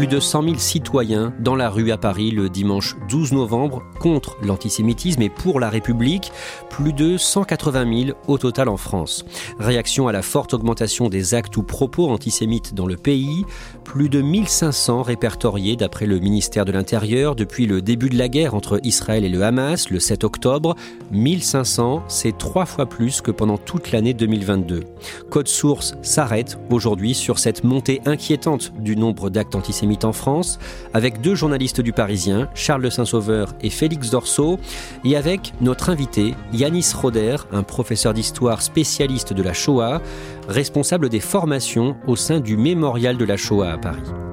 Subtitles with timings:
[0.00, 4.38] Plus de 100 000 citoyens dans la rue à Paris le dimanche 12 novembre contre
[4.42, 6.32] l'antisémitisme et pour la République,
[6.70, 9.26] plus de 180 000 au total en France.
[9.58, 13.44] Réaction à la forte augmentation des actes ou propos antisémites dans le pays,
[13.84, 18.54] plus de 1500 répertoriés d'après le ministère de l'Intérieur depuis le début de la guerre
[18.54, 20.76] entre Israël et le Hamas le 7 octobre.
[21.10, 24.84] 1500, c'est trois fois plus que pendant toute l'année 2022.
[25.28, 30.58] Code Source s'arrête aujourd'hui sur cette montée inquiétante du nombre d'actes antisémites en France,
[30.94, 34.58] avec deux journalistes du Parisien, Charles de Saint-Sauveur et Félix Dorso,
[35.04, 40.00] et avec notre invité, Yanis Roder, un professeur d'histoire spécialiste de la Shoah,
[40.48, 44.29] responsable des formations au sein du Mémorial de la Shoah à Paris.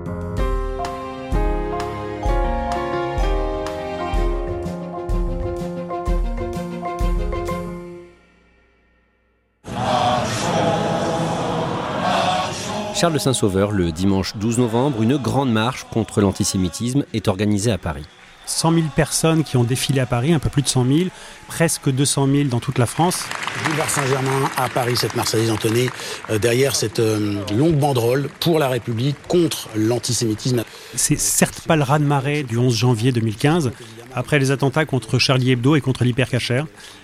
[12.98, 17.78] Charles de Saint-Sauveur, le dimanche 12 novembre, une grande marche contre l'antisémitisme est organisée à
[17.78, 18.06] Paris.
[18.48, 21.00] 100 000 personnes qui ont défilé à Paris, un peu plus de 100 000,
[21.48, 23.26] presque 200 000 dans toute la France.
[23.64, 25.92] Boulevard Saint-Germain à Paris, cette Marseillaise entonnée,
[26.32, 30.64] euh, derrière cette euh, longue banderole pour la République, contre l'antisémitisme.
[30.96, 33.74] C'est certes pas le raz-de-marée du 11 janvier 2015,
[34.16, 36.64] après les attentats contre Charlie Hebdo et contre l'hypercacher.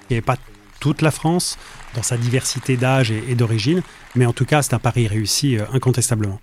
[0.10, 0.38] Il n'y avait pas
[0.84, 1.58] toute la France
[1.96, 3.82] dans sa diversité d'âge et, d'origine,
[4.16, 6.42] mais en tout cas, c'est un pari réussi euh, incontestablement.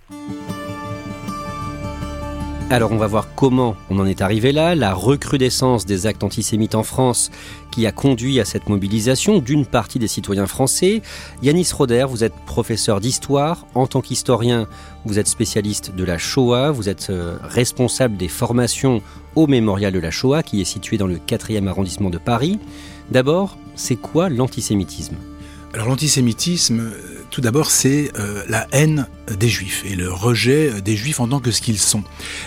[2.70, 6.74] Alors on va voir comment on en est arrivé là, la recrudescence des actes antisémites
[6.74, 7.30] en France
[7.70, 11.02] qui a conduit à cette mobilisation d'une partie des citoyens français.
[11.42, 13.66] Yanis Roder, vous êtes professeur d'histoire.
[13.74, 14.68] En tant qu'historien,
[15.04, 19.02] vous êtes spécialiste de la Shoah, vous êtes euh, responsable des formations
[19.34, 22.58] au mémorial de la Shoah qui est situé dans le 4e arrondissement de Paris.
[23.10, 25.16] D'abord, c'est quoi l'antisémitisme?
[25.72, 26.90] Alors l'antisémitisme,
[27.30, 29.06] tout d'abord, c'est euh, la haine
[29.38, 32.02] des juifs et le rejet des juifs en tant que ce qu'ils sont.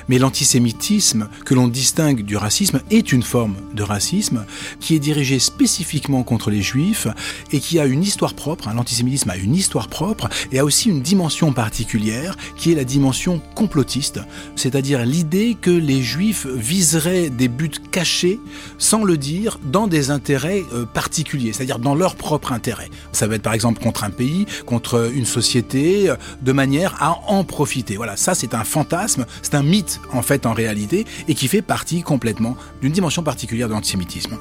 [0.07, 4.45] Mais l'antisémitisme, que l'on distingue du racisme, est une forme de racisme
[4.79, 7.07] qui est dirigée spécifiquement contre les juifs
[7.51, 8.67] et qui a une histoire propre.
[8.67, 8.73] Hein.
[8.75, 13.41] L'antisémitisme a une histoire propre et a aussi une dimension particulière qui est la dimension
[13.55, 14.19] complotiste,
[14.55, 18.39] c'est-à-dire l'idée que les juifs viseraient des buts cachés
[18.77, 22.89] sans le dire dans des intérêts euh, particuliers, c'est-à-dire dans leur propre intérêt.
[23.11, 27.43] Ça va être par exemple contre un pays, contre une société, de manière à en
[27.43, 27.95] profiter.
[27.95, 31.61] Voilà, ça c'est un fantasme, c'est un mythe en fait en réalité, et qui fait
[31.61, 34.37] partie complètement d'une dimension particulière de l'antisémitisme.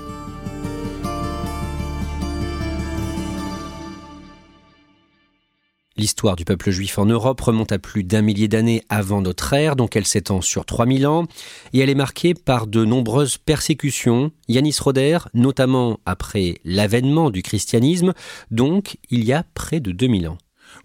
[6.02, 9.76] L'histoire du peuple juif en Europe remonte à plus d'un millier d'années avant notre ère,
[9.76, 11.26] donc elle s'étend sur 3000 ans,
[11.74, 14.32] et elle est marquée par de nombreuses persécutions.
[14.48, 18.14] Yanis Roder, notamment après l'avènement du christianisme,
[18.50, 20.38] donc il y a près de 2000 ans.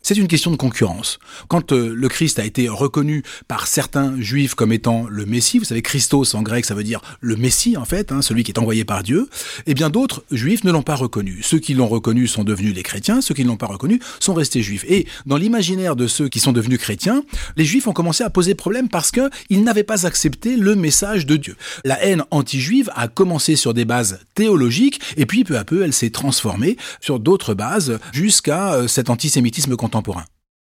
[0.08, 1.20] C'est une question de concurrence.
[1.50, 5.66] Quand euh, le Christ a été reconnu par certains juifs comme étant le Messie, vous
[5.66, 8.58] savez, Christos en grec ça veut dire le Messie en fait, hein, celui qui est
[8.58, 9.28] envoyé par Dieu,
[9.66, 11.42] et eh bien d'autres juifs ne l'ont pas reconnu.
[11.44, 14.34] Ceux qui l'ont reconnu sont devenus les chrétiens, ceux qui ne l'ont pas reconnu sont
[14.34, 14.86] restés juifs.
[14.88, 17.24] Et dans l'imaginaire de ceux qui sont devenus chrétiens,
[17.58, 21.36] les juifs ont commencé à poser problème parce qu'ils n'avaient pas accepté le message de
[21.36, 21.58] Dieu.
[21.84, 25.92] La haine anti-juive a commencé sur des bases théologiques, et puis peu à peu elle
[25.92, 29.97] s'est transformée sur d'autres bases jusqu'à euh, cet antisémitisme contemporain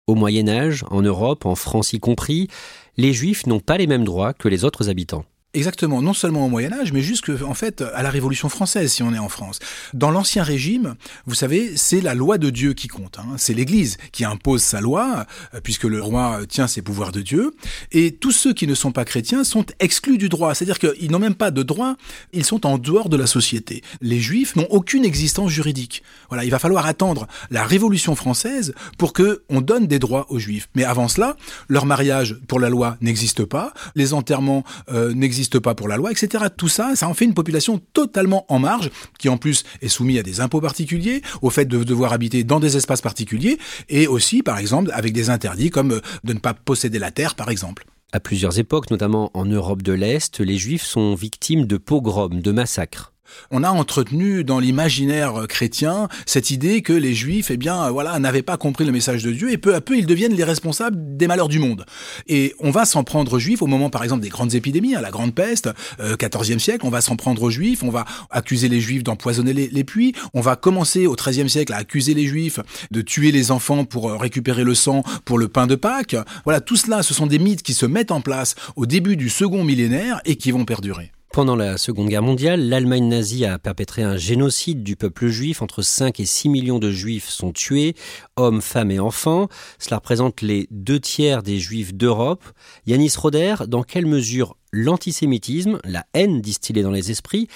[0.06, 2.48] au Moyen Âge, en Europe, en France y compris,
[2.96, 5.24] les Juifs n'ont pas les mêmes droits que les autres habitants.
[5.56, 9.02] Exactement, non seulement au Moyen Âge, mais jusque en fait à la Révolution française, si
[9.02, 9.58] on est en France.
[9.94, 13.18] Dans l'Ancien Régime, vous savez, c'est la loi de Dieu qui compte.
[13.18, 13.36] Hein.
[13.38, 15.24] C'est l'Église qui impose sa loi,
[15.54, 17.54] euh, puisque le roi tient ses pouvoirs de Dieu.
[17.90, 20.54] Et tous ceux qui ne sont pas chrétiens sont exclus du droit.
[20.54, 21.96] C'est-à-dire qu'ils n'ont même pas de droit,
[22.34, 23.82] ils sont en dehors de la société.
[24.02, 26.02] Les Juifs n'ont aucune existence juridique.
[26.28, 30.38] Voilà, il va falloir attendre la Révolution française pour que on donne des droits aux
[30.38, 30.68] Juifs.
[30.74, 31.34] Mais avant cela,
[31.68, 34.62] leur mariage pour la loi n'existe pas, les enterrements
[34.92, 36.44] euh, n'existent pas pour la loi, etc.
[36.56, 40.18] Tout ça, ça en fait une population totalement en marge, qui en plus est soumise
[40.18, 43.58] à des impôts particuliers, au fait de devoir habiter dans des espaces particuliers,
[43.88, 47.34] et aussi, par exemple, avec des interdits comme euh, de ne pas posséder la terre,
[47.34, 47.86] par exemple.
[48.12, 52.52] À plusieurs époques, notamment en Europe de l'Est, les Juifs sont victimes de pogroms, de
[52.52, 53.12] massacres.
[53.50, 58.42] On a entretenu dans l'imaginaire chrétien cette idée que les juifs, eh bien, voilà, n'avaient
[58.42, 61.26] pas compris le message de Dieu et peu à peu ils deviennent les responsables des
[61.26, 61.86] malheurs du monde.
[62.26, 65.00] Et on va s'en prendre aux juifs au moment, par exemple, des grandes épidémies, à
[65.00, 65.68] la grande peste,
[66.00, 69.52] euh, 14e siècle, on va s'en prendre aux juifs, on va accuser les juifs d'empoisonner
[69.52, 73.50] les, puits, on va commencer au 13e siècle à accuser les juifs de tuer les
[73.50, 76.16] enfants pour euh, récupérer le sang pour le pain de Pâques.
[76.44, 79.28] Voilà, tout cela, ce sont des mythes qui se mettent en place au début du
[79.28, 81.12] second millénaire et qui vont perdurer.
[81.36, 85.60] Pendant la Seconde Guerre mondiale, l'Allemagne nazie a perpétré un génocide du peuple juif.
[85.60, 87.94] Entre 5 et 6 millions de juifs sont tués,
[88.36, 89.48] hommes, femmes et enfants.
[89.78, 92.42] Cela représente les deux tiers des juifs d'Europe.
[92.86, 97.48] Yanis Roder, dans quelle mesure l'antisémitisme, la haine distillée dans les esprits,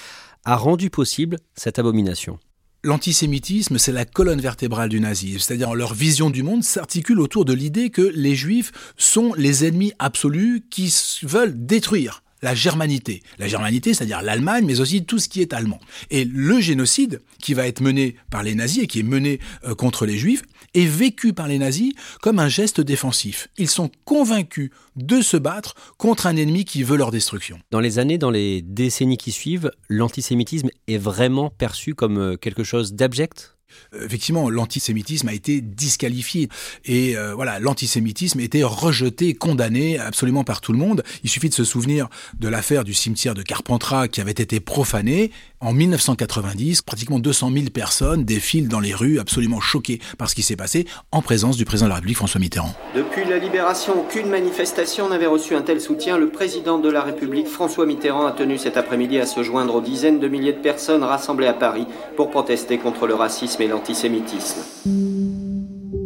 [0.45, 2.37] a rendu possible cette abomination?
[2.83, 7.53] L'antisémitisme, c'est la colonne vertébrale du nazisme, c'est-à-dire leur vision du monde s'articule autour de
[7.53, 10.93] l'idée que les juifs sont les ennemis absolus qui
[11.23, 13.21] veulent détruire la germanité.
[13.39, 15.79] La germanité, c'est-à-dire l'Allemagne, mais aussi tout ce qui est allemand.
[16.09, 19.75] Et le génocide qui va être mené par les nazis et qui est mené euh,
[19.75, 20.43] contre les juifs
[20.73, 23.49] est vécu par les nazis comme un geste défensif.
[23.57, 27.59] Ils sont convaincus de se battre contre un ennemi qui veut leur destruction.
[27.71, 32.63] Dans les années, dans les décennies qui suivent, l'antisémitisme est vraiment perçu comme euh, quelque
[32.63, 33.57] chose d'abject?
[33.99, 36.49] Effectivement, l'antisémitisme a été disqualifié.
[36.85, 41.03] Et euh, voilà, l'antisémitisme été rejeté, condamné absolument par tout le monde.
[41.23, 42.09] Il suffit de se souvenir
[42.39, 45.31] de l'affaire du cimetière de Carpentras qui avait été profané.
[45.63, 50.41] En 1990, pratiquement 200 000 personnes défilent dans les rues, absolument choquées par ce qui
[50.41, 52.73] s'est passé, en présence du président de la République François Mitterrand.
[52.95, 56.17] Depuis la libération, aucune manifestation n'avait reçu un tel soutien.
[56.17, 59.81] Le président de la République François Mitterrand a tenu cet après-midi à se joindre aux
[59.81, 61.85] dizaines de milliers de personnes rassemblées à Paris
[62.17, 64.61] pour protester contre le racisme et l'antisémitisme.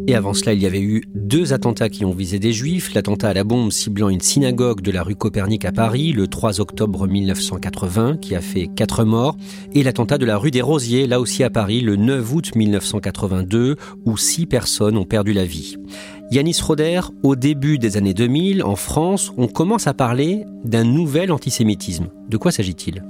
[0.08, 2.94] Et avant cela, il y avait eu deux attentats qui ont visé des juifs.
[2.94, 6.62] L'attentat à la bombe ciblant une synagogue de la rue Copernic à Paris le 3
[6.62, 9.36] octobre 1980 qui a fait quatre morts.
[9.74, 13.78] Et l'attentat de la rue des Rosiers, là aussi à Paris, le 9 août 1982
[14.06, 15.78] où six personnes ont perdu la vie.
[16.30, 21.32] Yanis Roder, au début des années 2000, en France, on commence à parler d'un nouvel
[21.32, 22.10] antisémitisme.
[22.30, 23.04] De quoi s'agit-il?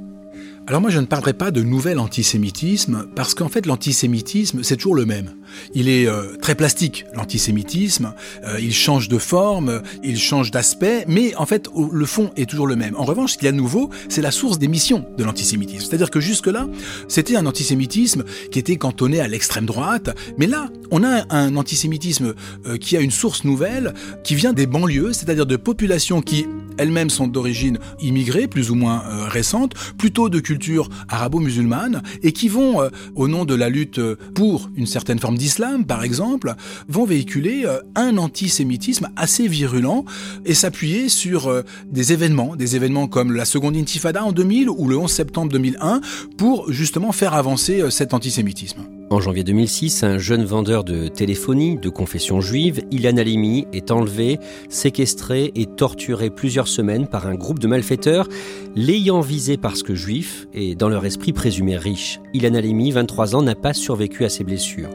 [0.68, 4.95] Alors moi je ne parlerai pas de nouvel antisémitisme parce qu'en fait l'antisémitisme c'est toujours
[4.95, 5.30] le même.
[5.74, 8.13] Il est euh, très plastique l'antisémitisme,
[8.44, 12.68] euh, il change de forme, il change d'aspect, mais en fait le fond est toujours
[12.68, 12.95] le même.
[12.95, 15.86] En revanche ce qu'il y a de nouveau c'est la source d'émission de l'antisémitisme.
[15.88, 16.68] C'est-à-dire que jusque-là
[17.07, 22.33] c'était un antisémitisme qui était cantonné à l'extrême droite, mais là on a un antisémitisme
[22.65, 23.94] euh, qui a une source nouvelle
[24.24, 26.45] qui vient des banlieues, c'est-à-dire de populations qui
[26.77, 32.81] elles-mêmes sont d'origine immigrée, plus ou moins récente, plutôt de culture arabo-musulmane et qui vont,
[33.15, 34.01] au nom de la lutte
[34.33, 36.55] pour une certaine forme d'islam, par exemple,
[36.87, 40.05] vont véhiculer euh, un antisémitisme assez virulent
[40.45, 44.87] et s'appuyer sur euh, des événements, des événements comme la seconde intifada en 2000 ou
[44.87, 46.01] le 11 septembre 2001
[46.37, 48.81] pour justement faire avancer cet antisémitisme.
[49.16, 54.42] En janvier 2006, un jeune vendeur de téléphonie de confession juive, Ilan Halimi, est enlevé,
[54.68, 58.28] séquestré et torturé plusieurs semaines par un groupe de malfaiteurs
[58.76, 62.19] l'ayant visé parce que juif et dans leur esprit présumé riche.
[62.34, 64.90] Ilan Halimi, 23 ans, n'a pas survécu à ses blessures.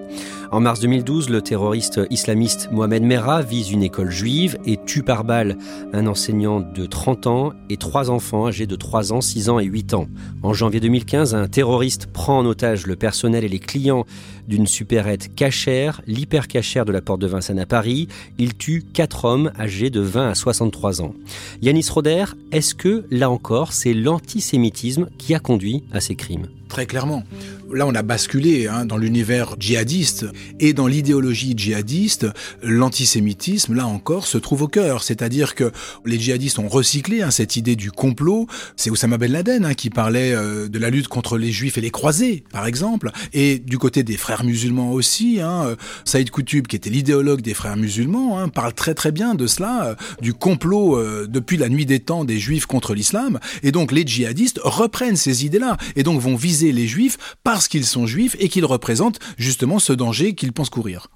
[0.52, 5.22] En mars 2012, le terroriste islamiste Mohamed Merah vise une école juive et tue par
[5.22, 5.56] balle
[5.92, 9.64] un enseignant de 30 ans et trois enfants âgés de 3 ans, 6 ans et
[9.64, 10.08] 8 ans.
[10.42, 14.06] En janvier 2015, un terroriste prend en otage le personnel et les clients
[14.50, 18.08] d'une supérette cachère, l'hypercachère de la porte de Vincennes à Paris.
[18.36, 21.14] Il tue quatre hommes âgés de 20 à 63 ans.
[21.62, 26.48] Yanis Roder, est-ce que, là encore, c'est l'antisémitisme qui a conduit à ces crimes?
[26.70, 27.24] Très clairement.
[27.72, 30.26] Là, on a basculé hein, dans l'univers djihadiste
[30.60, 32.26] et dans l'idéologie djihadiste,
[32.62, 35.02] l'antisémitisme, là encore, se trouve au cœur.
[35.02, 35.72] C'est-à-dire que
[36.04, 38.46] les djihadistes ont recyclé hein, cette idée du complot.
[38.76, 41.80] C'est Oussama Ben Laden hein, qui parlait euh, de la lutte contre les juifs et
[41.80, 43.10] les croisés, par exemple.
[43.32, 47.54] Et du côté des frères musulmans aussi, hein, euh, Saïd Koutoub, qui était l'idéologue des
[47.54, 51.86] frères musulmans, hein, parle très très bien de cela, euh, du complot depuis la nuit
[51.86, 53.38] des temps des juifs contre l'islam.
[53.62, 57.86] Et donc les djihadistes reprennent ces idées-là et donc vont viser les juifs parce qu'ils
[57.86, 61.08] sont juifs et qu'ils représentent justement ce danger qu'ils pensent courir.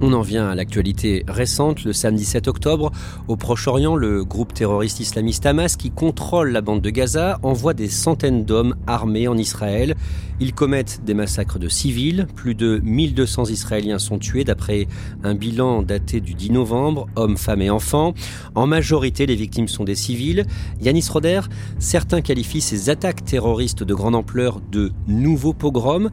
[0.00, 1.82] On en vient à l'actualité récente.
[1.82, 2.92] Le samedi 7 octobre,
[3.26, 7.88] au Proche-Orient, le groupe terroriste islamiste Hamas, qui contrôle la bande de Gaza, envoie des
[7.88, 9.96] centaines d'hommes armés en Israël.
[10.38, 12.28] Ils commettent des massacres de civils.
[12.36, 14.86] Plus de 1200 Israéliens sont tués d'après
[15.24, 18.14] un bilan daté du 10 novembre, hommes, femmes et enfants.
[18.54, 20.46] En majorité, les victimes sont des civils.
[20.80, 21.40] Yanis Roder,
[21.80, 26.10] certains qualifient ces attaques terroristes de grande ampleur de nouveaux pogroms.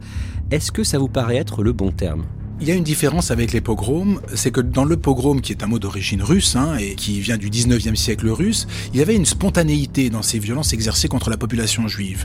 [0.50, 2.24] Est-ce que ça vous paraît être le bon terme?
[2.60, 5.62] Il y a une différence avec les pogroms, c'est que dans le pogrom, qui est
[5.62, 9.14] un mot d'origine russe hein, et qui vient du 19e siècle russe, il y avait
[9.14, 12.24] une spontanéité dans ces violences exercées contre la population juive.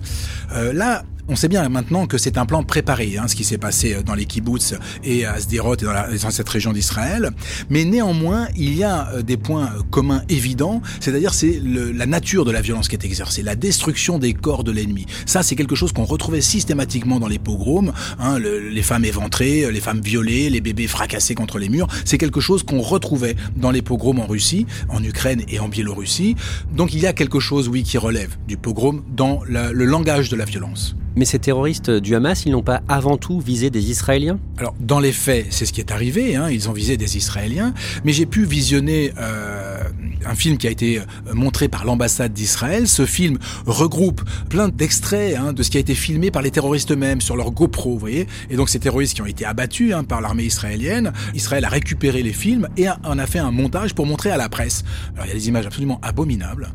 [0.54, 3.58] Euh, là, on sait bien maintenant que c'est un plan préparé, hein, ce qui s'est
[3.58, 7.32] passé dans les kibbutz et à Sderot et dans, dans cette région d'Israël.
[7.70, 12.52] Mais néanmoins, il y a euh, des points communs évidents, c'est-à-dire c'est la nature de
[12.52, 15.06] la violence qui est exercée, la destruction des corps de l'ennemi.
[15.26, 19.82] Ça, c'est quelque chose qu'on retrouvait systématiquement dans les pogroms, hein, les femmes éventrées, les
[19.82, 21.88] femmes violées, les bébés fracassés contre les murs.
[22.06, 26.36] C'est quelque chose qu'on retrouvait dans les pogroms en Russie, en Ukraine et en Biélorussie.
[26.76, 30.36] Donc il y a quelque chose, oui, qui relève du pogrom dans le langage de
[30.36, 30.96] la violence.
[31.16, 34.40] Mais ces terroristes du Hamas, ils n'ont pas avant tout visé des Israéliens?
[34.58, 36.36] Alors, dans les faits, c'est ce qui est arrivé.
[36.36, 37.74] Hein, ils ont visé des Israéliens.
[38.06, 39.84] Mais j'ai pu visionner euh,
[40.26, 41.04] un film qui a été euh,
[41.34, 42.88] montré par l'ambassade d'Israël.
[42.88, 46.92] Ce film regroupe plein d'extraits hein, de ce qui a été filmé par les terroristes
[46.92, 48.28] eux-mêmes sur leur GoPro, vous voyez.
[48.50, 52.24] Et donc, ces terroristes qui ont été abattus hein, par l'armée israélienne, Israël a récupéré
[52.24, 54.84] les films et en a fait un montage pour montrer à la presse.
[55.16, 56.70] Alors, il y a des images absolument abominables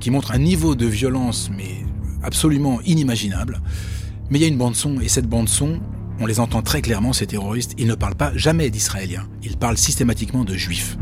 [0.00, 1.84] qui montrent un niveau de violence, mais
[2.22, 3.60] absolument inimaginable.
[4.30, 5.80] Mais il y a une bande-son, et cette bande-son,
[6.18, 9.78] on les entend très clairement, ces terroristes, ils ne parlent pas jamais d'Israéliens, ils parlent
[9.78, 10.96] systématiquement de Juifs.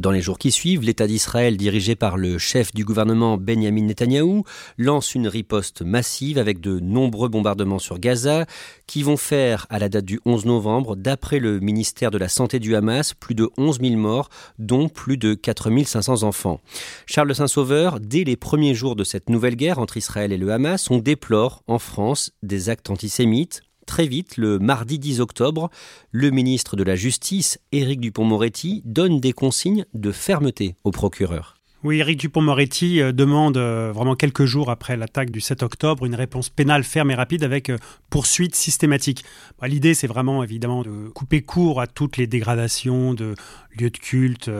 [0.00, 4.44] Dans les jours qui suivent, l'État d'Israël, dirigé par le chef du gouvernement Benjamin Netanyahou,
[4.78, 8.46] lance une riposte massive avec de nombreux bombardements sur Gaza,
[8.86, 12.60] qui vont faire, à la date du 11 novembre, d'après le ministère de la Santé
[12.60, 16.62] du Hamas, plus de 11 000 morts, dont plus de 4 500 enfants.
[17.04, 20.90] Charles Saint-Sauveur, dès les premiers jours de cette nouvelle guerre entre Israël et le Hamas,
[20.90, 25.68] on déplore en France des actes antisémites, Très vite, le mardi 10 octobre,
[26.12, 31.59] le ministre de la Justice, Éric Dupont-Moretti, donne des consignes de fermeté au procureur.
[31.82, 36.14] Oui, Éric Dupont-Moretti euh, demande euh, vraiment quelques jours après l'attaque du 7 octobre une
[36.14, 37.78] réponse pénale ferme et rapide avec euh,
[38.10, 39.24] poursuite systématique.
[39.58, 43.34] Bah, l'idée, c'est vraiment évidemment de couper court à toutes les dégradations de
[43.78, 44.50] lieux de culte,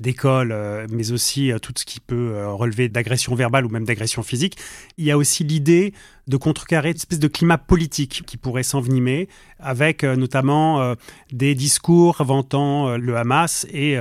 [0.00, 4.56] d'écoles, mais aussi tout ce qui peut relever d'agression verbale ou même d'agression physique.
[4.96, 5.92] Il y a aussi l'idée
[6.26, 10.94] de contrecarrer une espèce de climat politique qui pourrait s'envenimer, avec notamment
[11.32, 13.96] des discours vantant le Hamas et,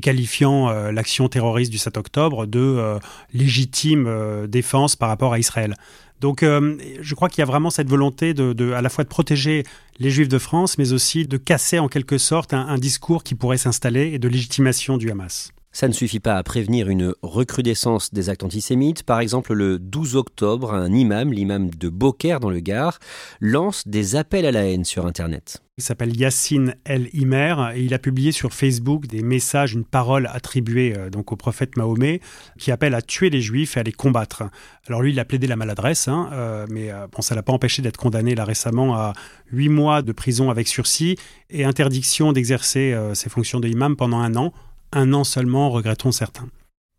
[0.00, 2.98] qualifiant l'action terroriste du 7 octobre de
[3.32, 5.76] légitime défense par rapport à Israël.
[6.22, 9.08] Donc euh, je crois qu'il y a vraiment cette volonté de, à la fois de
[9.08, 9.64] protéger
[9.98, 13.58] les Juifs de France, mais aussi de casser en quelque sorte un discours qui pourrait
[13.58, 15.52] s'installer et de légitimation du Hamas.
[15.74, 19.04] Ça ne suffit pas à prévenir une recrudescence des actes antisémites.
[19.04, 22.98] Par exemple, le 12 octobre, un imam, l'imam de Beaucaire dans le Gard,
[23.40, 25.62] lance des appels à la haine sur Internet.
[25.78, 30.28] Il s'appelle Yassine El Imer et il a publié sur Facebook des messages, une parole
[30.30, 32.20] attribuée euh, donc au prophète Mahomet
[32.58, 34.42] qui appelle à tuer les juifs et à les combattre.
[34.86, 37.54] Alors lui, il a plaidé la maladresse, hein, euh, mais euh, bon, ça l'a pas
[37.54, 39.14] empêché d'être condamné là récemment à
[39.50, 41.16] huit mois de prison avec sursis
[41.48, 44.52] et interdiction d'exercer ses fonctions d'imam pendant un an
[44.92, 46.48] un an seulement, regrettons certains.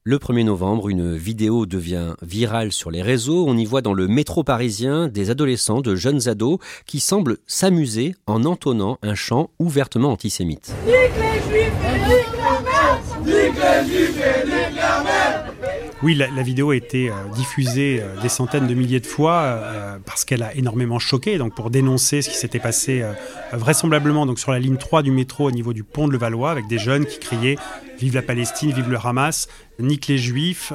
[0.06, 3.46] Le 1er novembre, une vidéo devient virale sur les réseaux.
[3.48, 8.14] On y voit dans le métro parisien des adolescents, de jeunes ados, qui semblent s'amuser
[8.28, 10.74] en entonnant un chant ouvertement antisémite.
[16.04, 19.98] Oui, la, vidéo a été euh, diffusée euh, des centaines de milliers de fois euh,
[20.06, 21.38] parce qu'elle a énormément choqué.
[21.38, 23.06] Donc, pour dénoncer ce qui s'était passé
[23.54, 26.68] vraisemblablement donc sur la ligne 3 du métro au niveau du pont de Levallois, avec
[26.68, 27.56] des jeunes qui criaient
[28.00, 29.48] Vive la Palestine, vive le Hamas,
[29.80, 30.74] nique les Juifs,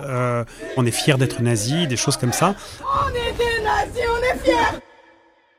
[0.77, 2.55] on est fiers d'être nazis, des choses comme ça.
[2.81, 4.79] On est des nazis, on est fiers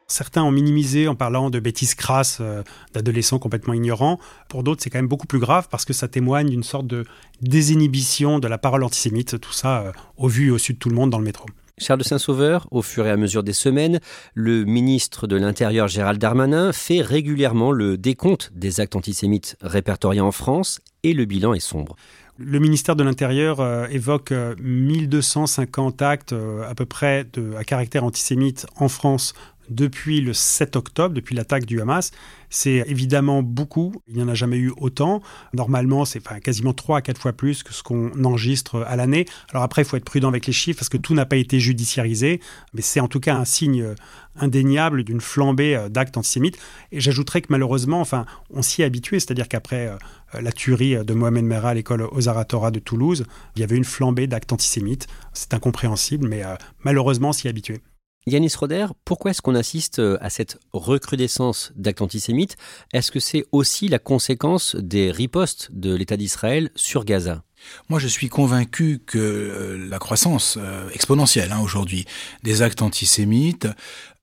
[0.10, 2.64] Certains ont minimisé en parlant de bêtises crasses euh,
[2.94, 4.20] d'adolescents complètement ignorants.
[4.50, 7.06] Pour d'autres, c'est quand même beaucoup plus grave parce que ça témoigne d'une sorte de
[7.42, 10.90] désinhibition de la parole antisémite, tout ça euh, au vu et au su de tout
[10.90, 11.46] le monde dans le métro.
[11.78, 14.00] Charles de Saint-Sauveur, au fur et à mesure des semaines,
[14.34, 20.32] le ministre de l'Intérieur Gérald Darmanin fait régulièrement le décompte des actes antisémites répertoriés en
[20.32, 21.96] France et le bilan est sombre.
[22.40, 26.34] Le ministère de l'Intérieur euh, évoque 1250 actes
[26.68, 29.34] à peu près de, à caractère antisémite en France
[29.70, 32.12] depuis le 7 octobre, depuis l'attaque du Hamas.
[32.50, 35.22] C'est évidemment beaucoup, il n'y en a jamais eu autant.
[35.54, 39.26] Normalement, c'est quasiment 3 à 4 fois plus que ce qu'on enregistre à l'année.
[39.52, 41.60] Alors après, il faut être prudent avec les chiffres parce que tout n'a pas été
[41.60, 42.40] judiciarisé,
[42.74, 43.94] mais c'est en tout cas un signe
[44.36, 46.58] indéniable d'une flambée euh, d'actes antisémites.
[46.92, 51.14] Et j'ajouterais que malheureusement, enfin, on s'y est habitué, c'est-à-dire qu'après euh, la tuerie de
[51.14, 55.08] Mohamed Merah à l'école Ozaratora de Toulouse, il y avait une flambée d'actes antisémites.
[55.34, 57.82] C'est incompréhensible, mais euh, malheureusement, on s'y est habitué.
[58.28, 62.58] Yanis Roder, pourquoi est-ce qu'on assiste euh, à cette recrudescence d'actes antisémites?
[62.94, 67.44] Est-ce que c'est aussi la conséquence des ripostes de l'État d'Israël sur Gaza?
[67.90, 72.06] Moi, je suis convaincu que euh, la croissance euh, exponentielle hein, aujourd'hui
[72.44, 73.68] des actes antisémites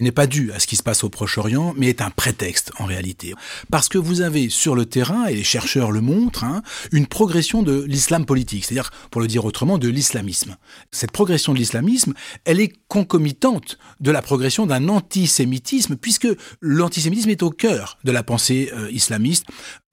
[0.00, 2.84] n'est pas due à ce qui se passe au Proche-Orient, mais est un prétexte en
[2.84, 3.34] réalité.
[3.70, 6.62] Parce que vous avez sur le terrain, et les chercheurs le montrent, hein,
[6.92, 10.56] une progression de l'islam politique, c'est-à-dire, pour le dire autrement, de l'islamisme.
[10.90, 16.28] Cette progression de l'islamisme, elle est concomitante de la progression d'un antisémitisme, puisque
[16.60, 19.46] l'antisémitisme est au cœur de la pensée euh, islamiste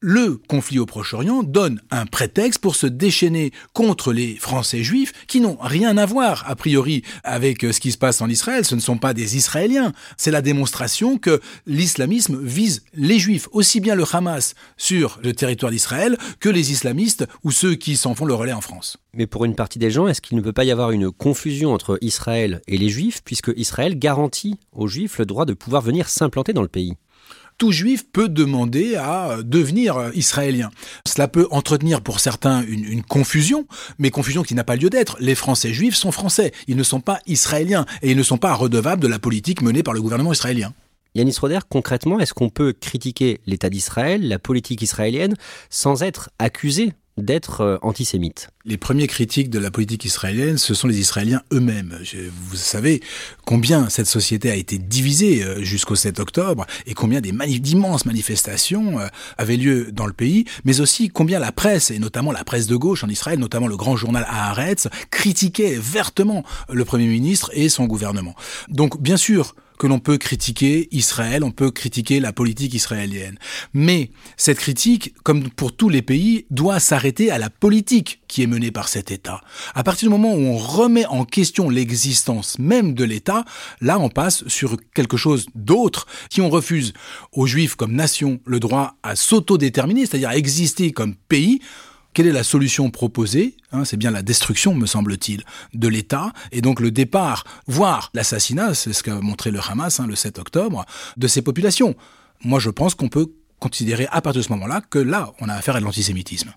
[0.03, 5.39] le conflit au Proche-Orient donne un prétexte pour se déchaîner contre les Français juifs qui
[5.39, 8.65] n'ont rien à voir, a priori, avec euh, ce qui se passe en Israël.
[8.65, 9.92] Ce ne sont pas des Israéliens.
[10.17, 15.71] C'est la démonstration que l'islamisme vise les juifs, aussi bien le Hamas sur le territoire
[15.71, 18.97] d'Israël que les islamistes ou ceux qui s'en font le relais en France.
[19.13, 21.73] Mais pour une partie des gens, est-ce qu'il ne peut pas y avoir une confusion
[21.73, 26.09] entre Israël et les juifs, puisque Israël garantit aux juifs le droit de pouvoir venir
[26.09, 26.95] s'implanter dans le pays?
[27.63, 30.69] Tout juif peut demander à devenir israélien.
[31.07, 33.67] Cela peut entretenir pour certains une, confusion,
[33.99, 35.15] mais confusion qui n'a pas lieu d'être.
[35.21, 38.53] Les Français juifs sont français, ils ne sont pas israéliens et ils ne sont pas
[38.53, 40.73] redevables de la politique menée par le gouvernement israélien.
[41.15, 45.35] Yanis Roder, concrètement, est-ce qu'on peut critiquer l'État d'Israël, la politique israélienne,
[45.69, 48.49] sans être accusé d'être euh, antisémite.
[48.65, 51.99] Les premiers critiques de la politique israélienne, ce sont les Israéliens eux-mêmes.
[52.49, 53.01] Vous savez
[53.45, 59.07] combien cette société a été divisée euh, jusqu'au 7 octobre et combien d'immenses manifestations euh,
[59.37, 62.75] avaient lieu dans le pays, mais aussi combien la presse, et notamment la presse de
[62.75, 67.85] gauche en Israël, notamment le grand journal Haaretz, critiquait vertement le Premier ministre et son
[67.85, 68.35] gouvernement.
[68.69, 73.37] Donc bien sûr, que l'on peut critiquer Israël, on peut critiquer la politique israélienne.
[73.73, 78.47] Mais cette critique, comme pour tous les pays, doit s'arrêter à la politique qui est
[78.47, 79.41] menée par cet État.
[79.75, 83.43] À partir du moment où on remet en question l'existence même de l'État,
[83.81, 86.07] là on passe sur quelque chose d'autre.
[86.29, 86.93] Si on refuse
[87.33, 91.59] aux Juifs comme nation le droit à s'autodéterminer, c'est-à-dire à exister comme pays,
[92.13, 96.61] quelle est la solution proposée hein, C'est bien la destruction, me semble-t-il, de l'État, et
[96.61, 100.85] donc le départ, voire l'assassinat, c'est ce qu'a montré le Hamas hein, le 7 octobre,
[101.17, 101.95] de ces populations.
[102.43, 103.27] Moi, je pense qu'on peut
[103.59, 106.53] considérer à partir de ce moment-là que là, on a affaire à l'antisémitisme.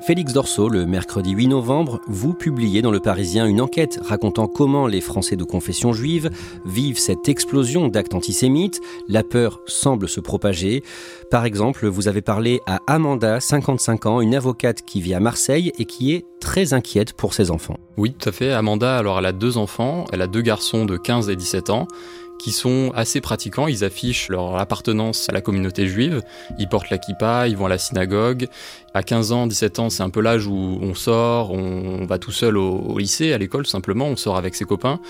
[0.00, 4.86] Félix Dorso, le mercredi 8 novembre, vous publiez dans Le Parisien une enquête racontant comment
[4.86, 6.30] les Français de confession juive
[6.66, 8.80] vivent cette explosion d'actes antisémites.
[9.08, 10.84] La peur semble se propager.
[11.30, 15.72] Par exemple, vous avez parlé à Amanda, 55 ans, une avocate qui vit à Marseille
[15.78, 17.78] et qui est très inquiète pour ses enfants.
[17.96, 18.52] Oui, tout à fait.
[18.52, 21.88] Amanda, alors elle a deux enfants, elle a deux garçons de 15 et 17 ans
[22.38, 23.66] qui sont assez pratiquants.
[23.68, 26.22] Ils affichent leur appartenance à la communauté juive.
[26.58, 28.48] Ils portent la kippa, ils vont à la synagogue.
[28.94, 32.32] À 15 ans, 17 ans, c'est un peu l'âge où on sort, on va tout
[32.32, 35.00] seul au, lycée, à l'école simplement, on sort avec ses copains.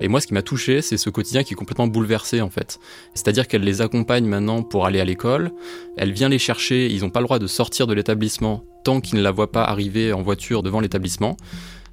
[0.00, 2.78] Et moi, ce qui m'a touché, c'est ce quotidien qui est complètement bouleversé en fait.
[3.14, 5.52] C'est-à-dire qu'elle les accompagne maintenant pour aller à l'école.
[5.96, 6.90] Elle vient les chercher.
[6.90, 9.64] Ils n'ont pas le droit de sortir de l'établissement tant qu'ils ne la voient pas
[9.64, 11.36] arriver en voiture devant l'établissement.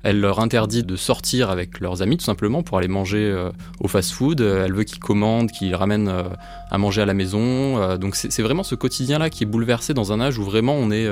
[0.03, 3.87] Elle leur interdit de sortir avec leurs amis tout simplement pour aller manger euh, au
[3.87, 4.41] fast-food.
[4.41, 6.23] Elle veut qu'ils commandent, qu'ils ramènent euh,
[6.69, 7.39] à manger à la maison.
[7.41, 10.91] Euh, donc c'est vraiment ce quotidien-là qui est bouleversé dans un âge où vraiment on
[10.91, 11.07] est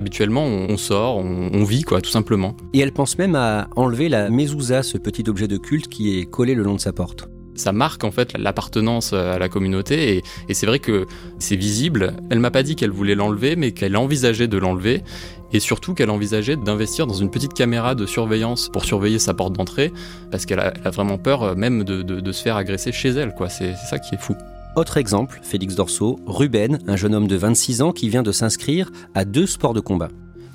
[0.00, 2.56] habituellement on, sort, on, vit quoi, tout simplement.
[2.72, 6.24] Et elle pense même à enlever la mezouza, ce petit objet de culte qui est
[6.24, 7.28] collé le long de sa porte
[7.60, 11.06] ça marque en fait l'appartenance à la communauté et, c'est vrai que
[11.38, 12.14] c'est visible.
[12.30, 15.02] Elle m'a pas dit qu'elle voulait l'enlever, mais qu'elle envisageait de l'enlever
[15.52, 19.52] et surtout qu'elle envisageait d'investir dans une petite caméra de surveillance pour surveiller sa porte
[19.52, 19.92] d'entrée,
[20.30, 23.48] parce qu'elle a, vraiment peur euh, même de, se faire agresser chez elle, quoi.
[23.48, 24.36] C'est ça qui est fou.
[24.76, 28.90] Autre exemple, Félix Dorso, Ruben, un jeune homme de 26 ans qui vient de s'inscrire
[29.14, 30.08] à deux sports de combat.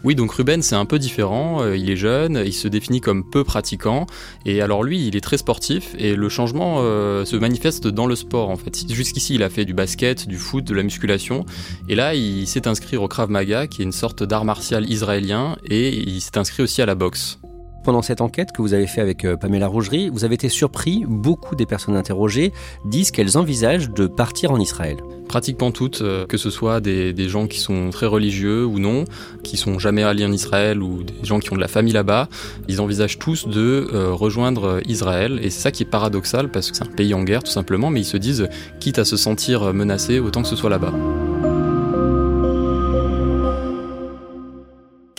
[0.05, 1.63] Oui, donc Ruben, c'est un peu différent.
[1.63, 4.05] Euh, il est jeune, il se définit comme peu pratiquant.
[4.45, 8.15] Et alors lui, il est très sportif et le changement euh, se manifeste dans le
[8.15, 8.85] sport en fait.
[8.93, 11.43] Jusqu'ici, il a fait du basket, du foot, de la musculation.
[11.89, 15.57] Et là, il s'est inscrit au Krav Maga, qui est une sorte d'art martial israélien.
[15.65, 17.39] Et il s'est inscrit aussi à la boxe.
[17.85, 21.05] Pendant cette enquête que vous avez fait avec euh, Pamela Rougerie, vous avez été surpris,
[21.07, 22.51] beaucoup des personnes interrogées
[22.83, 24.97] disent qu'elles envisagent de partir en Israël.
[25.27, 29.05] Pratiquement toutes, euh, que ce soit des, gens qui sont très religieux ou non,
[29.43, 32.27] qui sont jamais allés en Israël ou des gens qui ont de la famille là-bas,
[32.67, 35.39] ils envisagent tous de euh, rejoindre Israël.
[35.43, 37.91] Et c'est ça qui est paradoxal parce que c'est un pays en guerre tout simplement,
[37.91, 40.93] mais ils se disent, quitte à se sentir menacés, autant que ce soit là-bas.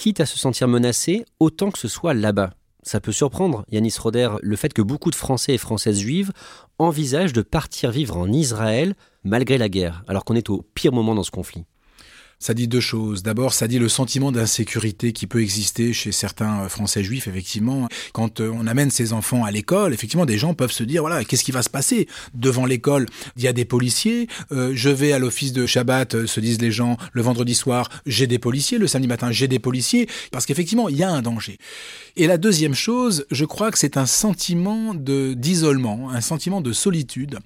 [0.06, 2.50] Quitte à se sentir menacé, autant que ce soit là-bas.
[2.84, 6.30] Ça peut surprendre, Yanis Roder, le fait que beaucoup de Français et Françaises juives
[6.78, 11.16] envisagent de partir vivre en Israël malgré la guerre, alors qu'on est au pire moment
[11.16, 11.64] dans ce conflit.
[12.38, 13.22] Ça dit deux choses.
[13.22, 17.88] D'abord, ça dit le sentiment d'insécurité qui peut exister chez certains euh, Français juifs, effectivement.
[18.12, 21.24] Quand euh, on amène ses enfants à l'école, effectivement, des gens peuvent se dire, voilà,
[21.24, 23.06] qu'est-ce qui va se passer Devant l'école,
[23.38, 24.28] il y a des policiers.
[24.52, 28.26] Euh, je vais à l'office de Shabbat, se disent les gens, le vendredi soir, j'ai
[28.26, 28.76] des policiers.
[28.76, 30.06] Le samedi matin, j'ai des policiers.
[30.30, 31.58] Parce qu'effectivement, il y a un danger.
[32.16, 37.38] Et la deuxième chose, je crois que c'est un sentiment d'isolement, un sentiment de solitude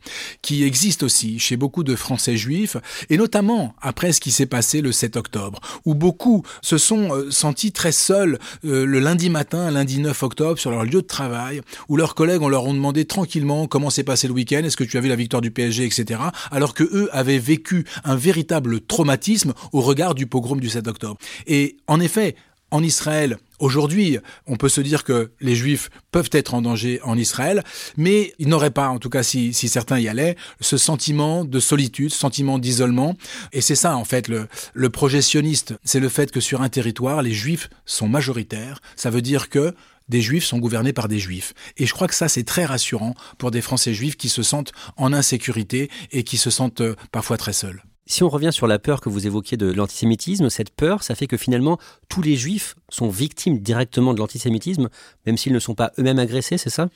[0.43, 2.77] qui existe aussi chez beaucoup de Français juifs,
[3.09, 7.31] et notamment après ce qui s'est passé le 7 octobre, où beaucoup se sont euh,
[7.31, 11.61] sentis très seuls euh, le lundi matin, lundi 9 octobre, sur leur lieu de travail,
[11.89, 14.85] où leurs collègues on leur ont demandé tranquillement comment s'est passé le week-end, est-ce que
[14.85, 18.81] tu as vu la victoire du PSG, etc., alors que eux avaient vécu un véritable
[18.81, 21.19] traumatisme au regard du pogrom du 7 octobre.
[21.47, 22.37] Et en effet,
[22.71, 27.17] en Israël, Aujourd'hui, on peut se dire que les juifs peuvent être en danger en
[27.19, 27.63] Israël,
[27.99, 32.11] mais ils n'auraient pas, en tout cas si, certains y allaient, ce sentiment de solitude,
[32.11, 33.17] ce sentiment d'isolement.
[33.53, 35.75] Et c'est ça, en fait, le, le projectionniste.
[35.85, 38.81] C'est le fait que sur un territoire, les juifs sont majoritaires.
[38.97, 39.75] Ça veut dire que
[40.09, 41.53] des juifs sont gouvernés par des juifs.
[41.77, 44.73] Et je crois que ça, c'est très rassurant pour des Français juifs qui se sentent
[44.97, 47.83] en insécurité et qui se sentent euh, parfois très seuls.
[48.11, 51.29] Si on revient sur la peur que vous évoquiez de l'antisémitisme, cette peur, ça fait
[51.29, 54.89] que finalement, tous les juifs sont victimes directement de l'antisémitisme,
[55.27, 56.89] même s'ils ne sont pas eux-mêmes agressés, c'est ça?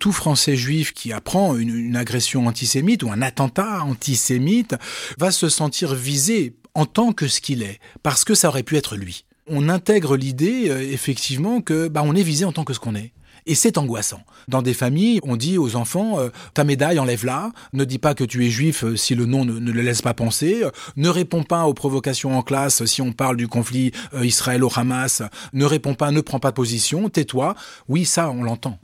[0.00, 4.74] Tout Français juif qui apprend une, agression antisémite ou un attentat antisémite
[5.18, 8.78] va se sentir visé en tant que ce qu'il est, parce que ça aurait pu
[8.78, 9.26] être lui.
[9.46, 12.94] On intègre l'idée, euh, effectivement, que bah, on est visé en tant que ce qu'on
[12.94, 13.12] est.
[13.46, 14.22] Et c'est angoissant.
[14.48, 18.24] Dans des familles, on dit aux enfants, euh, ta médaille, enlève-la, ne dis pas que
[18.24, 20.62] tu es juif euh, si le nom ne, le laisse pas penser,
[20.96, 25.64] ne réponds pas aux provocations en classe si on parle du conflit euh, Israël-Hamas, ne
[25.66, 27.54] réponds pas, ne prends pas position, tais-toi.
[27.88, 28.78] Oui, ça, on l'entend.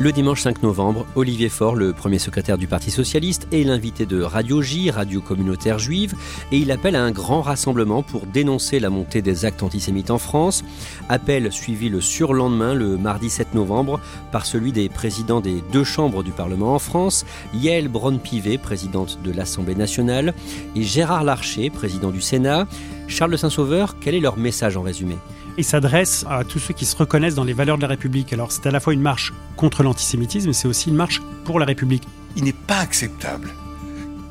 [0.00, 4.22] Le dimanche 5 novembre, Olivier Faure, le premier secrétaire du Parti socialiste, est l'invité de
[4.22, 6.14] Radio J, radio communautaire juive,
[6.50, 10.16] et il appelle à un grand rassemblement pour dénoncer la montée des actes antisémites en
[10.16, 10.64] France.
[11.10, 14.00] Appel suivi le surlendemain, le mardi 7 novembre,
[14.32, 19.32] par celui des présidents des deux chambres du Parlement en France, Yael Braun-Pivet, présidente de
[19.32, 20.32] l'Assemblée nationale,
[20.76, 22.66] et Gérard Larcher, président du Sénat.
[23.06, 25.16] Charles Saint-Sauveur, quel est leur message en résumé?
[25.60, 28.32] Il s'adresse à tous ceux qui se reconnaissent dans les valeurs de la République.
[28.32, 31.66] Alors c'est à la fois une marche contre l'antisémitisme, c'est aussi une marche pour la
[31.66, 32.04] République.
[32.34, 33.50] Il n'est pas acceptable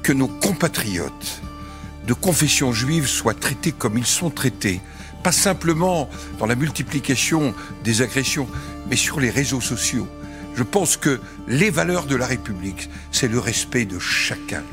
[0.01, 1.41] que nos compatriotes
[2.07, 4.81] de confession juive soient traités comme ils sont traités,
[5.21, 8.47] pas simplement dans la multiplication des agressions,
[8.89, 10.07] mais sur les réseaux sociaux.
[10.55, 14.63] Je pense que les valeurs de la République, c'est le respect de chacun.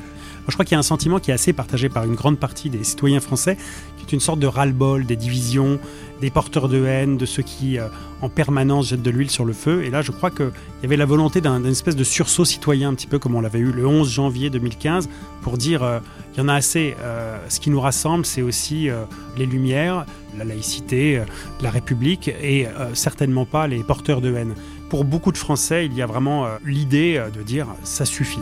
[0.48, 2.70] Je crois qu'il y a un sentiment qui est assez partagé par une grande partie
[2.70, 3.56] des citoyens français,
[3.96, 5.80] qui est une sorte de ras-le-bol des divisions,
[6.20, 7.88] des porteurs de haine, de ceux qui euh,
[8.22, 9.84] en permanence jettent de l'huile sur le feu.
[9.84, 12.94] Et là, je crois qu'il y avait la volonté d'un espèce de sursaut citoyen, un
[12.94, 15.08] petit peu comme on l'avait eu le 11 janvier 2015,
[15.42, 15.98] pour dire euh,
[16.34, 16.96] il y en a assez.
[17.00, 18.88] Euh, ce qui nous rassemble, c'est aussi
[19.36, 20.06] les Lumières,
[20.38, 21.22] la laïcité,
[21.62, 24.54] la République, et certainement pas les porteurs de haine.
[24.90, 28.40] Pour beaucoup de Français, il y a vraiment l'idée de dire ça suffit.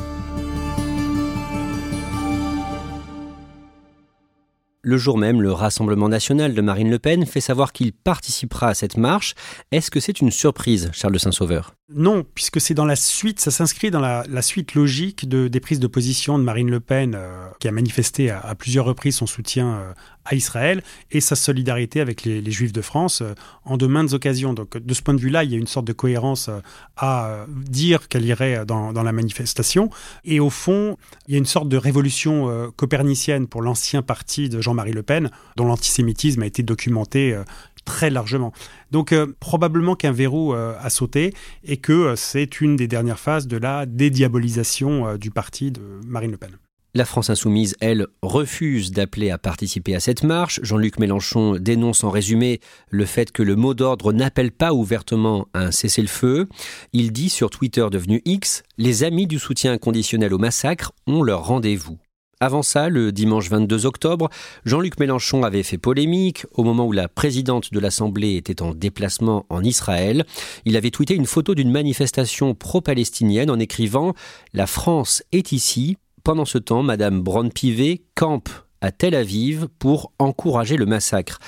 [4.87, 8.75] Le jour même, le Rassemblement national de Marine Le Pen fait savoir qu'il participera à
[8.75, 9.35] cette marche.
[9.73, 11.75] Est-ce que c'est une surprise, Charles de Saint-Sauveur?
[11.93, 15.81] Non, puisque c'est dans la suite, ça s'inscrit dans la, suite logique de, des prises
[15.81, 19.75] de position de Marine Le Pen, euh, qui a manifesté à, plusieurs reprises son soutien
[19.75, 19.93] euh,
[20.25, 23.35] à Israël et sa solidarité avec les, Juifs de France euh,
[23.67, 24.55] en de maintes occasions.
[24.55, 26.49] Donc de ce point de vue-là, il y a une sorte de cohérence
[26.97, 29.91] à dire qu'elle irait dans, la manifestation.
[30.25, 30.97] Et au fond,
[31.29, 35.03] il y a une sorte de révolution copernicienne pour l'ancien parti de Jean marie Le
[35.03, 37.37] Pen, dont l'antisémitisme a été documenté
[37.85, 38.53] très largement.
[38.91, 41.33] Donc euh, probablement qu'un verrou euh, a sauté
[41.65, 46.37] et que c'est une des dernières phases de la dédiabolisation du parti de Marine Le
[46.37, 46.59] Pen.
[46.97, 50.61] La France insoumise, elle, refuse d'appeler à participer à cette marche.
[50.63, 55.65] Jean-Luc Mélenchon dénonce en résumé le fait que le mot d'ordre n'appelle pas ouvertement à
[55.65, 56.49] un cessez-le-feu.
[56.93, 61.45] Il dit sur Twitter devenu X, les amis du soutien inconditionnel au massacre ont leur
[61.45, 61.99] rendez-vous.
[62.45, 64.29] Avant ça, le dimanche 22 octobre,
[64.67, 69.47] Jean-Luc Mélenchon avait fait polémique au moment où la présidente de l'Assemblée était en déplacement
[69.49, 70.27] en Israël.
[70.67, 74.13] Il avait tweeté une photo d'une manifestation pro-palestinienne en écrivant
[74.53, 78.51] La France est ici, pendant ce temps, Madame Braun-Pivet campe
[78.83, 81.39] à Tel Aviv pour encourager le massacre.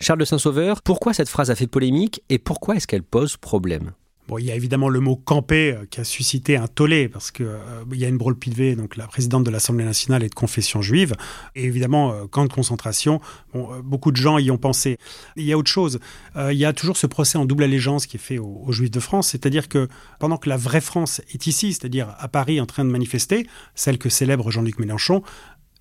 [0.00, 3.90] Charles de Saint-Sauveur, pourquoi cette phrase a fait polémique et pourquoi est-ce qu'elle pose problème?
[4.26, 7.30] Bon, il y a évidemment le mot camper euh, qui a suscité un tollé parce
[7.30, 10.30] que euh, il y a une brole Pivet, donc la présidente de l'Assemblée nationale est
[10.30, 11.12] de confession juive,
[11.54, 13.20] et évidemment euh, camp de concentration.
[13.52, 14.96] Bon, beaucoup de gens y ont pensé.
[15.36, 15.98] Il y a autre chose.
[16.36, 18.90] il y a toujours ce procès en double allégeance qui est fait aux, aux Juifs
[18.90, 22.66] de France, c'est-à-dire que pendant que la vraie France est ici, c'est-à-dire à Paris en
[22.66, 25.22] train de manifester, celle que célèbre Jean-Luc Mélenchon,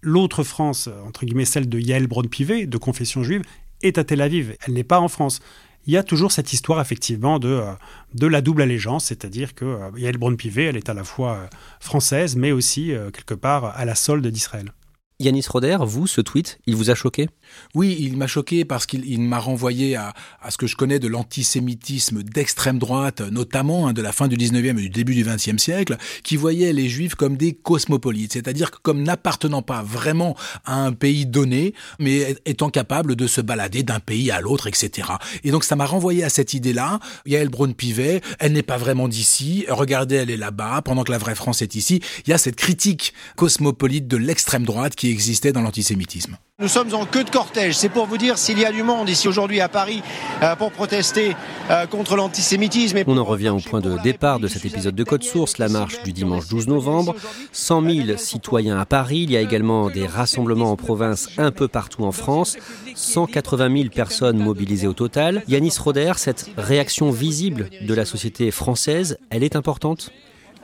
[0.02, 3.44] l'autre France, entre guillemets celle de Yael Braun-Pivet, de confession juive,
[3.82, 4.56] est à Tel Aviv.
[4.66, 5.40] Elle n'est pas en France
[5.86, 9.90] il y a toujours cette histoire effectivement de, euh, la double allégeance, c'est-à-dire que euh,
[9.98, 11.48] Yael Braun-Pivet, elle est à la fois euh,
[11.80, 14.72] française, mais aussi quelque part à la solde d'Israël.
[15.20, 17.30] Yanis Roder, vous, ce tweet, il vous a choqué?
[17.76, 20.14] Oui, il m'a choqué parce qu'il m'a renvoyé à,
[20.50, 24.72] ce que je connais de l'antisémitisme d'extrême droite, notamment hein, de la fin du 19e
[24.72, 29.04] et du début du 20e siècle, qui voyait les juifs comme des cosmopolites, c'est-à-dire comme
[29.04, 34.32] n'appartenant pas vraiment à un pays donné, mais étant capables de se balader d'un pays
[34.32, 35.10] à l'autre, etc.
[35.44, 37.00] Et donc ça m'a renvoyé à cette idée-là.
[37.26, 41.36] Yael Braun-Pivet, elle n'est pas vraiment d'ici, regardez, elle est là-bas, pendant que la vraie
[41.36, 42.02] France est ici.
[42.26, 46.38] Il y a cette critique cosmopolite de l'extrême droite qui existait dans l'antisémitisme.
[46.60, 47.76] Nous sommes en queue de cortège.
[47.76, 50.04] C'est pour vous dire s'il y a du monde ici aujourd'hui à Paris
[50.42, 51.36] euh, pour protester
[51.72, 53.00] euh, contre l'antisémitisme.
[53.08, 56.04] On en revient au point de départ de cet épisode de Code Source, la marche
[56.04, 57.16] du dimanche 12 novembre.
[57.52, 59.24] 100 000 citoyens à Paris.
[59.24, 62.58] Il y a également des rassemblements en province un peu partout en France.
[62.96, 65.44] 180 000 personnes mobilisées au total.
[65.48, 70.12] Yanis Roder, cette réaction visible de la société française, elle est importante?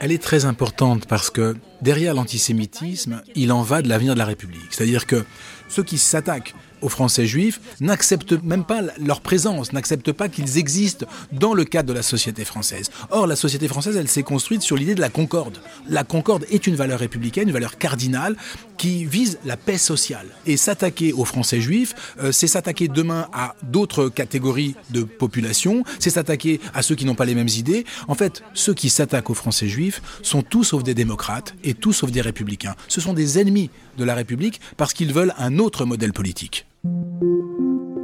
[0.00, 4.24] Elle est très importante parce que derrière l'antisémitisme, il en va de l'avenir de la
[4.24, 4.68] République.
[4.70, 5.24] C'est-à-dire que
[5.68, 11.06] ceux qui s'attaquent aux Français juifs n'acceptent même pas leur présence, n'acceptent pas qu'ils existent
[11.30, 12.90] dans le cadre de la société française.
[13.10, 15.58] Or, la société française, elle s'est construite sur l'idée de la concorde.
[15.88, 18.36] La concorde est une valeur républicaine, une valeur cardinale
[18.80, 20.26] qui vise la paix sociale.
[20.46, 26.08] Et s'attaquer aux Français juifs, euh, c'est s'attaquer demain à d'autres catégories de population, c'est
[26.08, 27.84] s'attaquer à ceux qui n'ont pas les mêmes idées.
[28.08, 31.92] En fait, ceux qui s'attaquent aux Français juifs sont tous sauf des démocrates et tous
[31.92, 32.74] sauf des républicains.
[32.88, 36.64] Ce sont des ennemis de la République parce qu'ils veulent un autre modèle politique.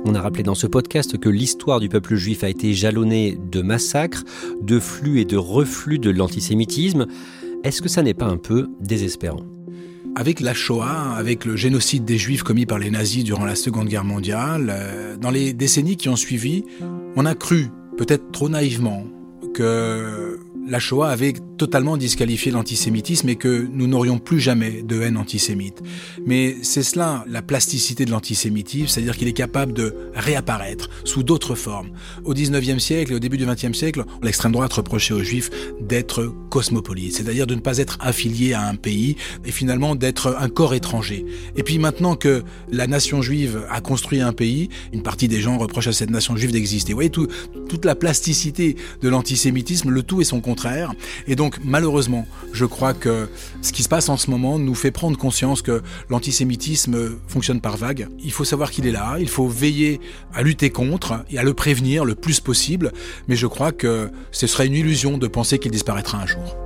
[0.04, 3.62] On a rappelé dans ce podcast que l'histoire du peuple juif a été jalonnée de
[3.62, 4.24] massacres,
[4.60, 7.06] de flux et de reflux de l'antisémitisme.
[7.66, 9.44] Est-ce que ça n'est pas un peu désespérant?
[10.14, 13.88] Avec la Shoah, avec le génocide des Juifs commis par les nazis durant la Seconde
[13.88, 16.62] Guerre mondiale, euh, dans les décennies qui ont suivi,
[17.16, 19.02] on a cru, peut-être trop naïvement,
[19.52, 20.36] que
[20.66, 25.83] la Shoah avait totalement disqualifié l'antisémitisme et que nous n'aurions plus jamais de haine antisémite.
[26.24, 31.55] Mais c'est cela la plasticité de l'antisémitisme, c'est-à-dire qu'il est capable de réapparaître sous d'autres
[31.55, 31.90] formes.
[32.24, 35.50] Au 19e siècle et au début du 20e siècle, l'extrême droite reprochait aux juifs
[35.81, 40.48] d'être cosmopolites, c'est-à-dire de ne pas être affiliés à un pays et finalement d'être un
[40.48, 41.24] corps étranger.
[41.57, 45.59] Et puis maintenant que la nation juive a construit un pays, une partie des gens
[45.59, 46.92] reprochent à cette nation juive d'exister.
[46.92, 50.42] Vous voyez, toute la plasticité de l'antisémitisme, le tout est son.
[51.27, 53.29] Et donc, malheureusement, je crois que
[53.62, 57.77] ce qui se passe en ce moment nous fait prendre conscience que l'antisémitisme fonctionne par
[57.77, 58.09] vagues.
[58.23, 60.01] Il faut savoir qu'il est là, il faut veiller
[60.35, 62.92] à lutter contre et à le prévenir le plus possible,
[63.29, 66.65] mais je crois que ce serait une illusion de penser qu'il disparaîtra un jour.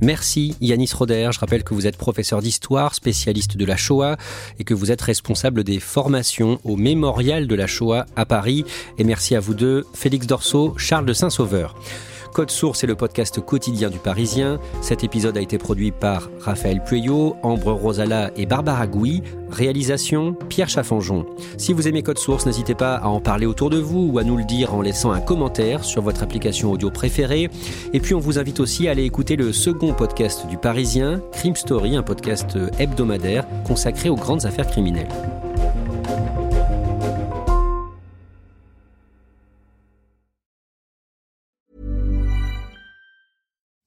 [0.00, 1.30] Merci Yanis Roder.
[1.32, 4.16] Je rappelle que vous êtes professeur d'histoire, spécialiste de la Shoah
[4.58, 8.64] et que vous êtes responsable des formations au Mémorial de la Shoah à Paris.
[8.98, 11.74] Et merci à vous deux, Félix Dorso, Charles de Saint-Sauveur.
[12.32, 14.58] Code Source est le podcast quotidien du Parisien.
[14.80, 19.22] Cet épisode a été produit par Raphaël Pueyo, Ambre Rosala et Barbara Gouy.
[19.50, 21.26] Réalisation Pierre Chaffanjon.
[21.56, 24.24] Si vous aimez Code Source, n'hésitez pas à en parler autour de vous ou à
[24.24, 27.50] nous le dire en laissant un commentaire sur votre application audio préférée.
[27.92, 31.56] Et puis on vous invite aussi à aller écouter le second podcast du Parisien, Crime
[31.56, 35.08] Story, un podcast hebdomadaire consacré aux grandes affaires criminelles.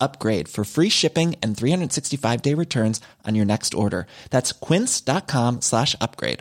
[0.00, 4.06] upgrade for free shipping and 365 day returns on your next order.
[4.30, 6.40] That's quince.com slash upgrade.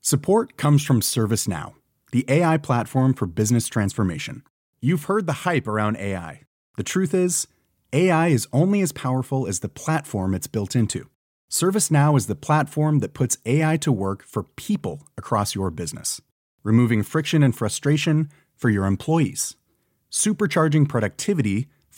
[0.00, 1.74] Support comes from ServiceNow,
[2.12, 4.42] the AI platform for business transformation.
[4.80, 6.42] You've heard the hype around AI.
[6.76, 7.46] The truth is,
[7.92, 11.10] AI is only as powerful as the platform it's built into.
[11.50, 16.20] ServiceNow is the platform that puts AI to work for people across your business
[16.62, 19.56] removing friction and frustration for your employees,
[20.10, 21.68] supercharging productivity